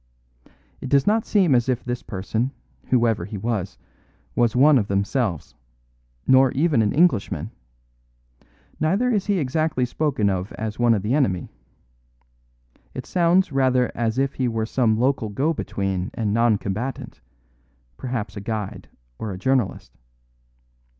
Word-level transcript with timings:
It 0.79 0.89
does 0.89 1.05
not 1.05 1.27
seem 1.27 1.53
as 1.53 1.69
if 1.69 1.83
this 1.83 2.01
person, 2.01 2.49
whoever 2.87 3.23
he 3.23 3.37
was, 3.37 3.77
was 4.35 4.55
one 4.55 4.79
of 4.79 4.87
themselves, 4.87 5.53
nor 6.25 6.51
even 6.53 6.81
an 6.81 6.91
Englishman; 6.91 7.51
neither 8.79 9.11
is 9.11 9.27
he 9.27 9.37
exactly 9.37 9.85
spoken 9.85 10.27
of 10.27 10.51
as 10.53 10.79
one 10.79 10.95
of 10.95 11.03
the 11.03 11.13
enemy. 11.13 11.51
It 12.95 13.05
sounds 13.05 13.51
rather 13.51 13.91
as 13.93 14.17
if 14.17 14.33
he 14.33 14.47
were 14.47 14.65
some 14.65 14.97
local 14.99 15.29
go 15.29 15.53
between 15.53 16.09
and 16.15 16.33
non 16.33 16.57
combatant; 16.57 17.21
perhaps 17.95 18.35
a 18.35 18.41
guide 18.41 18.89
or 19.19 19.31
a 19.31 19.37
journalist. 19.37 19.91